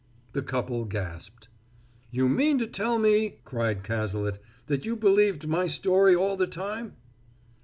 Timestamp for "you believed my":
4.83-5.67